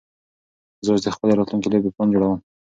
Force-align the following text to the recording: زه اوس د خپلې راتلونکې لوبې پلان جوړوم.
زه 0.85 0.89
اوس 0.91 1.01
د 1.03 1.09
خپلې 1.15 1.33
راتلونکې 1.35 1.69
لوبې 1.71 1.93
پلان 1.93 2.07
جوړوم. 2.13 2.39